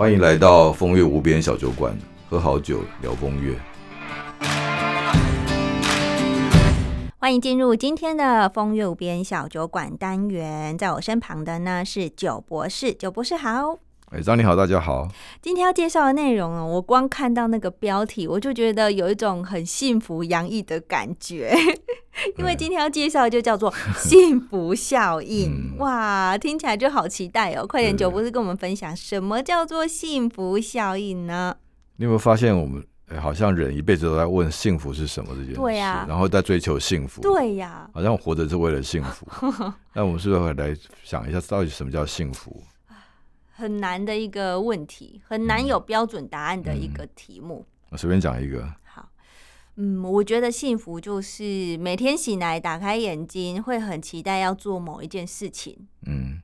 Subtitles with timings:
[0.00, 1.94] 欢迎来到风月无边小酒馆，
[2.26, 3.54] 喝好酒聊风月。
[7.18, 13.76] 欢迎进入今天的风月无边小酒馆单元，在我身旁的呢是九博士，九博士好。
[14.10, 15.06] 哎，张你好，大家好。
[15.42, 21.54] 今天要介绍的内容哦，我光看到那个标题，我就觉得有一种很幸福洋溢的感觉，
[22.38, 25.76] 因为今天要介绍的就叫做 幸福效应。
[25.78, 27.66] 哇，听起来就好期待哦！
[27.66, 31.56] 快点，九博士跟我们分享什么叫做幸福效应呢？
[31.96, 32.84] 你有没有发现，我们
[33.20, 39.26] 好像人一辈子都在问幸福是什么这件事，对呀，然后在追求幸福，对呀，好像活着是为了幸福。
[39.94, 42.62] 那我们是不是来想一下，到底什么叫幸福？
[43.52, 47.66] 很难的一个问题，很难有标准答案的一个题目。
[47.90, 48.66] 我随便讲一个。
[49.76, 55.76] 好，嗯，我觉得幸福就是每天醒来打开眼睛，会很期待要做某一件事情。
[56.06, 56.40] 嗯。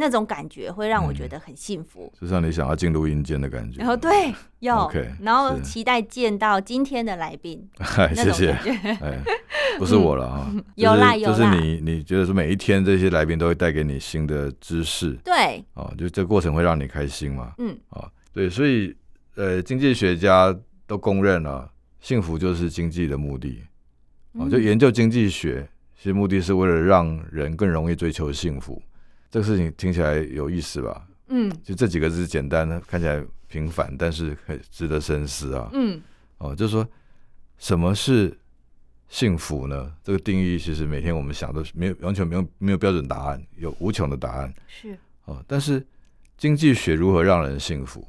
[0.00, 3.80] 那种感觉会让我觉得很幸福，就像你想要进录音间的感觉。
[3.80, 4.88] 然后对，有，
[5.20, 7.68] 然后期待见到今天的来宾。
[8.14, 8.52] 谢谢。
[8.52, 9.20] 哎，
[9.76, 10.54] 不是我了哈。
[10.76, 11.36] 有啦有啦。
[11.36, 15.14] 就是你，你觉得是每一天这些来宾都会带给你新的知识。
[15.24, 15.64] 对。
[15.74, 17.54] 哦，就这过程会让你开心嘛？
[17.58, 17.76] 嗯。
[17.88, 18.94] 啊，对，所以
[19.34, 20.56] 呃，经济学家
[20.86, 21.68] 都公认了，
[22.00, 23.62] 幸福就是经济的目的。
[24.32, 28.80] 哦，就研究经济学，其实目的是为了让人更容易追求幸福。
[29.30, 31.06] 这个事情听起来有意思吧？
[31.28, 35.68] 嗯，就这几个字简单的，看起来平凡，但是很值得深思啊。
[35.72, 36.00] 嗯，
[36.38, 36.86] 哦，就是说
[37.58, 38.34] 什么是
[39.08, 39.92] 幸福呢？
[40.02, 44.54] 这个定义其实每天我们想都没有完全没有没有标准答案，有无穷的答案。
[44.66, 45.84] 是哦，但是
[46.36, 48.06] 经济学如何让人幸福？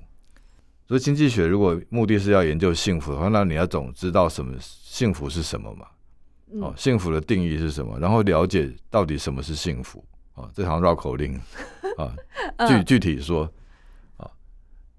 [0.89, 5.85] 所以经济学如果目的是要研究幸福的话，那你要总知道什么幸福是什么嘛？
[6.61, 7.99] 哦，幸福的定义是什么？
[7.99, 10.03] 然后了解到底什么是幸福。
[10.33, 11.39] 啊，这行绕口令
[11.95, 12.15] 啊，
[12.67, 13.43] 具具体说
[14.17, 14.27] 啊，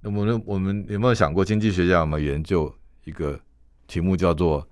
[0.00, 2.72] 那我们我们有没有想过，经济学家有没有研究
[3.04, 3.40] 一个
[3.88, 4.64] 题目叫做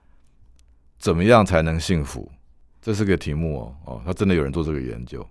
[1.00, 2.30] “怎么样才能幸福”？
[2.80, 5.26] 这是个题目哦，哦，他真的有人做这个研究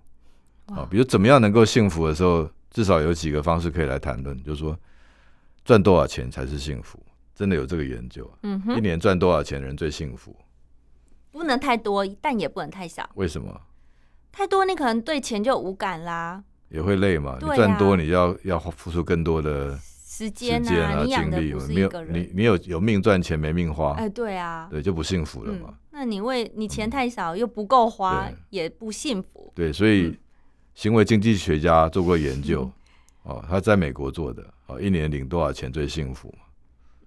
[0.66, 0.86] 啊。
[0.90, 4.78] 比如怎么样能够幸福的时候，至少有几个方式可以来谈论，就是说
[5.68, 6.98] 赚多少钱才是幸福？
[7.34, 8.26] 真的有这个研究？
[8.42, 10.34] 嗯哼，一年赚多少钱人最幸福？
[11.30, 13.06] 不能太多，但也不能太少。
[13.16, 13.60] 为什么？
[14.32, 17.36] 太多，你可能对钱就无感啦，也会累嘛。
[17.38, 21.52] 你赚多，你要要付出更多的时间啊，精力。
[21.74, 25.74] 没有你，你有有命赚钱没命花，哎，对啊，对就不幸福了嘛。
[25.90, 29.52] 那你为你钱太少又不够花，也不幸福。
[29.54, 30.18] 对，所以
[30.72, 32.70] 行为经济学家做过研究，
[33.22, 36.34] 哦，他在美国做的，哦，一年领多少钱最幸福？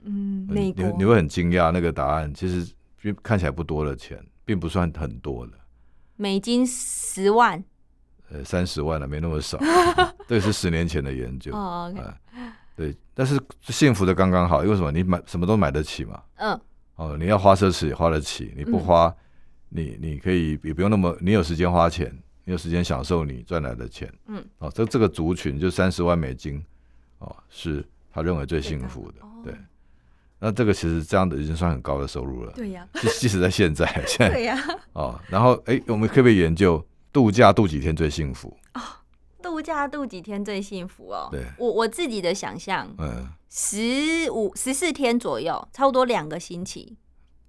[0.04, 2.74] 嗯，美国你会很惊讶，那个答案其实
[3.24, 5.54] 看起来不多的钱，并不算很多的。
[6.16, 7.64] 美金十万，
[8.30, 9.60] 呃，三十万了，没那么少。
[10.28, 11.56] 这是十年前的研究。
[11.56, 11.94] 哦，
[12.76, 13.40] 对，但是
[13.70, 14.92] 幸福的刚刚好，因为什么？
[14.92, 16.22] 你买什么都买得起嘛。
[16.36, 16.60] 嗯。
[16.96, 19.14] 哦，你要花奢侈也花得起，你不花，
[19.70, 24.12] 你你可以也不用那么，你有时间花钱，你有时间享受你赚来的钱。
[24.28, 24.44] 嗯。
[24.60, 26.64] 哦，这这个族群就三十万美金，
[27.20, 29.22] 哦，是他认为最幸福的。
[29.44, 29.56] 对。
[30.44, 32.88] 那这个其实这样的已经算很高的收入了，对呀。
[32.94, 34.58] 即即使在现在，现在对呀。
[34.94, 38.58] 哦，然后哎，我们可不可以研究度假度几天最幸福？
[38.74, 38.82] 哦，
[39.44, 41.28] 度假度几天最幸福哦？
[41.30, 46.98] 对，我我自己的想象，嗯，十五十四天左右，差不多两个星期。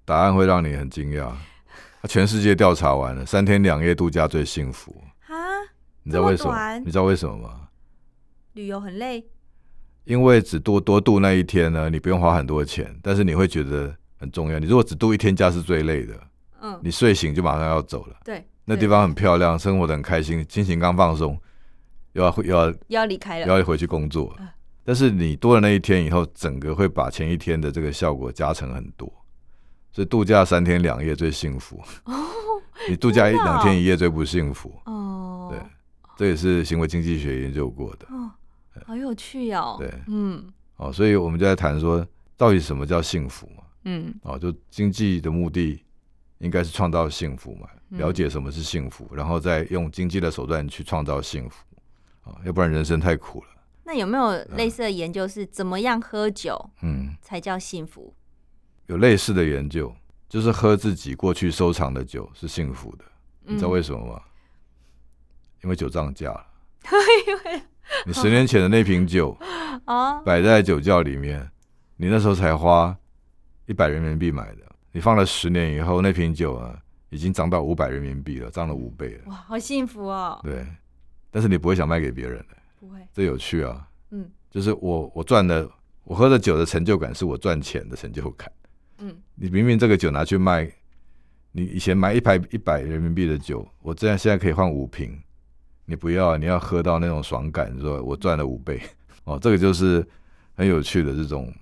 [0.04, 1.32] 答案会让你很惊讶，
[2.08, 5.34] 全世界调查完了，三天两夜度假最幸福啊？
[6.02, 6.78] 你知道为什么？
[6.80, 7.68] 你知道为什么吗？
[8.54, 9.24] 旅游很累。
[10.04, 14.58] 因为只多多度那一天呢，你不用花很多钱，但是你会觉得很重要。
[14.58, 16.14] 你如果只度一天假是最累的，
[16.60, 18.16] 嗯，你睡醒就马上要走了。
[18.24, 21.40] 对，那地方很漂亮，生活的很开心，心情刚放松，
[22.14, 24.36] 又要又要又要离开了，又要回去工作。
[24.84, 29.08] 但是你多了那一天以后，整个会把前一天的这个效果加成很多。
[29.92, 32.14] 所以度假三天两夜最幸福哦，
[32.88, 35.48] 你度假一两天一夜最不幸福哦。
[35.50, 35.60] 对，
[36.16, 38.06] 这也是行为经济学研究过的。
[38.10, 38.30] 哦
[38.86, 39.76] 好有趣哦！
[39.78, 42.04] 对，嗯，哦，所以我们就在谈说，
[42.38, 43.62] 到底什么叫幸福嘛？
[43.84, 45.84] 嗯，哦，就经济的目的
[46.38, 51.66] 应该是创造幸福嘛，了解什么是幸福，然后再用经济的手段去创造幸福，
[52.24, 53.48] 啊，要不然人生太苦了。
[53.84, 58.14] 那有没有类似的研究是怎么样喝酒，嗯，才叫幸福？
[58.86, 59.94] 有类似的研究，
[60.28, 63.04] 就是喝自己过去收藏的酒是幸福的，
[63.44, 64.20] 你知道为什么吗？
[65.62, 66.46] 因为酒涨价了。
[67.26, 67.62] 因为。
[68.06, 69.36] 你十年前的那瓶酒
[69.84, 71.48] 啊， 摆在酒窖里面，
[71.96, 72.96] 你那时候才花
[73.66, 74.62] 一百人民币买的。
[74.92, 76.76] 你放了十年以后，那瓶酒啊，
[77.10, 79.24] 已经涨到五百人民币了，涨了五倍了。
[79.26, 80.40] 哇，好幸福哦！
[80.42, 80.66] 对，
[81.30, 83.86] 但是你不会想卖给别人的，不会，这有趣啊。
[84.10, 85.70] 嗯，就是我我赚的，
[86.04, 88.50] 我喝的酒的成就感是我赚钱的成就感。
[89.02, 90.70] 嗯，你明明这个酒拿去卖，
[91.50, 95.20] 你以前买一排一百人民币的酒，我这样现在可以换五瓶，
[95.84, 98.80] 你不要，你要喝到那种爽感，说我赚了五倍
[99.24, 100.06] 哦，这个就是
[100.54, 101.52] 很有趣的这种。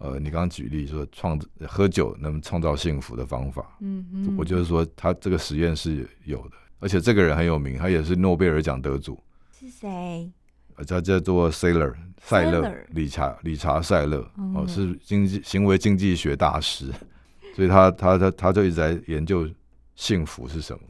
[0.00, 1.36] 呃，你刚刚举例说创
[1.66, 9.18] 喝酒能创造幸福的方法，嗯嗯，我就是说他这个实验是有的，而且这个人很有名，他也是诺贝尔奖得主，
[9.58, 10.30] 是谁？
[10.78, 11.92] 呃，他叫做 Saylor
[12.22, 14.54] 塞勒理查理查塞勒嗯。
[14.54, 16.92] 哦，是经济行为经济学大师，
[17.54, 19.48] 所以他他他他就一直在研究
[19.96, 20.80] 幸福是什么。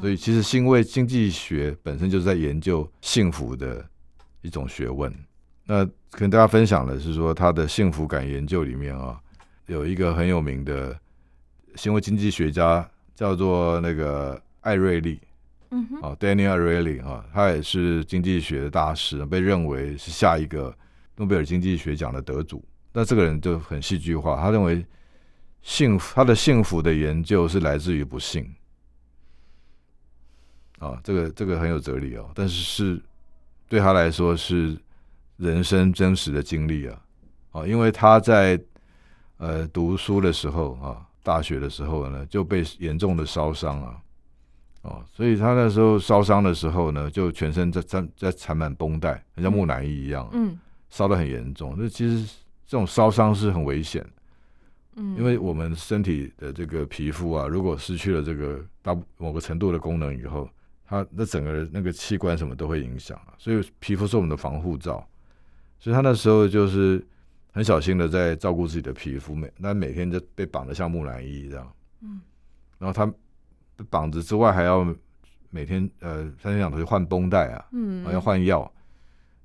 [0.00, 3.84] 所以其实行为经济学本身就是在研究幸福的
[4.40, 5.12] 一种学问。
[5.66, 9.18] 那跟大家分享的是说，他的幸福感研究里面啊，
[9.66, 10.96] 有一个很有名的
[11.74, 15.20] 行为经济学家叫做那个艾瑞利，
[15.74, 20.72] 嗯，啊，Daniel Ariely 啊，他也是经济学的大师，被认为是下一个
[21.16, 22.62] 诺贝尔经济学奖的得主。
[22.92, 24.84] 那这个人就很戏剧化，他认为
[25.62, 28.54] 幸福，他的幸福的研究是来自于不幸。
[30.78, 33.02] 啊，这个这个很有哲理哦，但是是
[33.66, 34.76] 对他来说是
[35.38, 37.02] 人生真实的经历啊，
[37.52, 38.60] 啊，因为他在
[39.38, 43.96] 呃读书的时候啊，大学的时候呢就被严重的烧伤啊，
[44.82, 50.58] 哦，所以他那时候烧伤的时候呢，就全身在在在缠满绷带，很像木乃伊一样，嗯
[50.90, 51.74] 烧得很严重。
[51.78, 52.24] 那其实
[52.66, 54.04] 这种烧伤是很危险，
[54.96, 60.48] 嗯，因为我们身体的这个皮肤啊，如果失去了这个大某个程度的功能以后，
[60.84, 63.32] 它那整个那个器官什么都会影响啊。
[63.38, 65.06] 所以皮肤是我们的防护罩，
[65.78, 67.02] 所以他那时候就是
[67.52, 71.72] 很小心的在照顾自己的皮肤，每那每天就被绑得像木乃伊一样。
[72.02, 72.20] 嗯，
[72.78, 73.14] 然后他被
[73.90, 74.86] 绑子之外，还要
[75.50, 78.70] 每天呃三天两头去换绷带啊，嗯还要换药。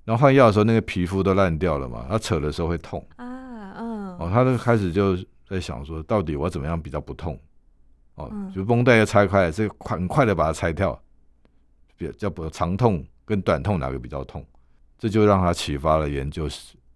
[0.06, 3.06] 然后换药的时候，那个皮肤都烂掉了嘛，他扯的时候会痛。
[3.18, 7.38] 啊嗯哦，他就开始就在想说，到底我怎么样比较不痛？
[8.16, 10.98] 哦，嗯就绷带要拆开，这个快很快的把它拆掉，
[11.98, 14.46] 比较不长痛跟短痛哪个比较痛？
[14.98, 16.48] 这就让他启发了研究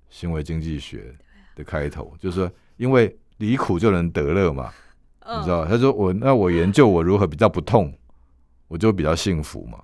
[0.09, 1.13] 行为经济学
[1.53, 4.73] 的开头，就是说，因为离苦就能得乐嘛，
[5.25, 5.65] 你知道？
[5.65, 7.93] 他说我那我研究我如何比较不痛，
[8.67, 9.79] 我就比较幸福嘛。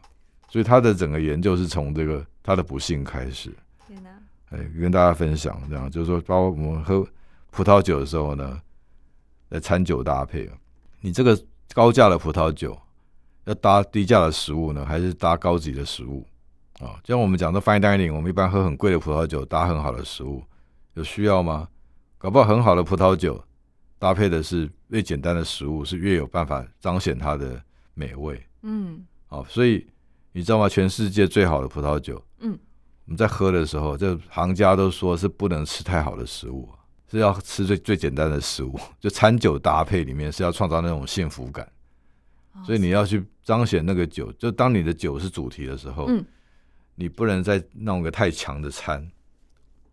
[0.50, 3.54] 所以他的整个研究是从这个他的不幸开始。
[3.88, 4.10] 天哪，
[4.50, 7.06] 哎，跟大家分享这样，就是说，包括我们喝
[7.52, 8.60] 葡萄酒的时候呢，
[9.50, 10.54] 来餐酒搭配啊，
[11.02, 11.40] 你这个
[11.74, 12.78] 高价的葡萄酒
[13.46, 16.26] 要搭低价的食物呢，还是搭高级的食物
[16.80, 16.96] 啊？
[17.04, 20.42] 就像我们讲的 fine dining，我们一般喝很贵的葡萄酒搭很好的食物，
[20.94, 21.68] 有需要吗？
[22.18, 23.44] 搞不好很好的葡萄酒
[24.00, 27.62] 搭配的是越简单的食物，是越有办法彰显它的
[27.94, 28.42] 美味。
[28.62, 29.86] 嗯哦，所以
[30.32, 30.70] 你知道吗？
[30.70, 32.52] 全世界最好的葡萄酒，嗯，
[33.06, 36.70] 我们在喝的时候，这行家都说是不能吃太好的食物，
[37.10, 38.80] 是要吃最最简单的食物。
[39.00, 41.66] 就餐酒搭配里面是要创造那种幸福感，
[42.54, 44.32] 哦所以你要去彰显那个酒。
[44.34, 46.24] 就当你的酒是主题的时候，嗯
[46.96, 49.08] 你不能再弄个太强的餐。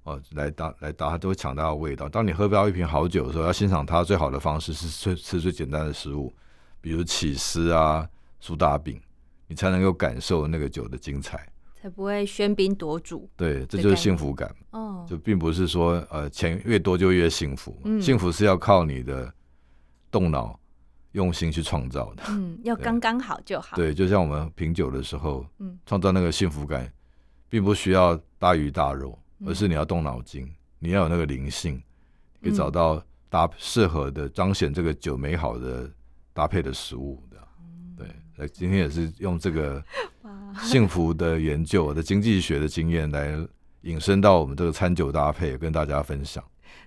[0.04, 2.08] 哦，来搭来搭，它都会抢到它的味道。
[2.08, 6.32] 当你喝不到一瓶好酒的时候，要欣赏它最好的方式是吃吃最简单的食物，
[6.80, 8.08] 比如起司啊、
[8.40, 9.00] 苏打饼，
[9.46, 11.48] 你才能够感受那个酒的精彩。
[11.80, 19.30] 才不会喧宾夺主对，这就是幸福感，哦，就并不是说呃钱越多就越幸福，嗯幸福是要靠你的
[20.10, 20.58] 动脑
[21.12, 22.22] 用心去创造的。
[22.28, 26.90] 嗯，要 对刚刚好就好，对，就像我们品酒的时候，嗯创造那个幸福感，
[27.50, 30.48] 并不需要大鱼大肉，嗯而是你要动脑筋，
[30.78, 31.82] 你要有那个灵性，
[32.42, 35.90] 可以嗯找到搭适合的彰显这个酒美好的
[36.32, 37.36] 搭配的食物的。
[37.96, 39.82] 对，那今天也是用这个
[40.62, 43.36] 幸福的研究、我的经济学的经验来
[43.82, 46.42] 引申到我们这个餐酒搭配，跟大家分享。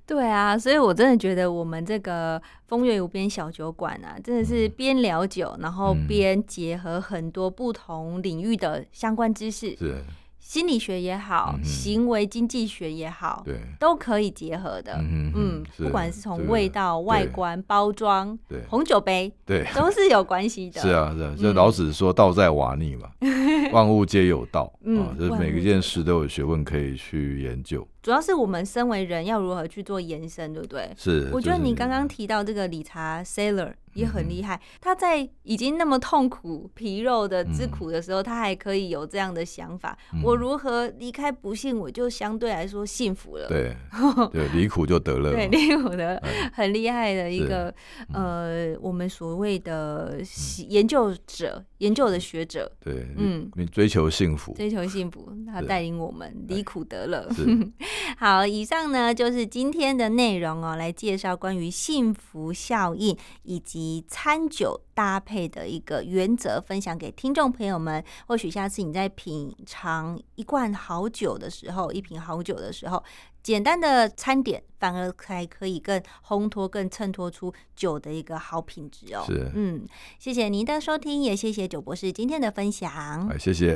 [0.06, 10.02] 对啊，所以我真的觉得我们这个风月无边小酒馆啊，真的是边聊酒，然后嗯边结合很多不同领域的相关知识，是，
[10.48, 14.94] 心理学也好，嗯行为经济学也好，对，都可以结合的。
[14.94, 20.80] 嗯嗯，不管是从这个味道、外对观、包装、对红酒杯，对，都是有关系的。
[20.80, 23.10] 是，啊，是啊，就嗯老子说“道在瓦逆”嘛，
[23.74, 27.86] 万物皆有道嗯啊，就是每一件事都有学问可以去研究。
[28.02, 30.90] 主要是我们身为人要如何去做延伸，对不对？
[30.96, 34.10] 是，我觉得你刚刚提到这个理查 Sailor 也嗯。
[34.10, 37.72] 很厉害，他在已经那么痛苦、皮肉的之嗯。
[37.72, 40.22] 苦的时候，他还可以有这样的想法：嗯。
[40.24, 43.48] 我如何离开不幸，我就相对来说幸福了。
[43.48, 43.76] 对。
[44.32, 45.34] 对，离苦就得乐。
[45.34, 46.52] 对，离苦的哎。
[46.54, 47.74] 很厉害的一个
[48.14, 48.74] 嗯。
[48.74, 50.20] 呃，我们所谓的
[50.68, 57.28] 研究者、研究的学者，对，嗯你追求幸福，追求幸福，他带领我们离苦得乐。
[58.18, 68.04] 好，以上呢就是今天的内容哦，来介绍关于幸福效应以及餐酒搭配的一个原则，分享给听众朋友们。
[68.28, 73.04] 或许下次你在品尝一罐好酒的时候，一瓶好酒的时候，
[73.42, 79.24] 简单的餐点反而还可以更烘托、更衬托出酒的一个好品质哦。
[79.26, 79.88] 是，嗯，
[80.20, 83.28] 谢谢您的收听，也谢谢九博士今天的分享。
[83.30, 83.76] 哎，谢谢。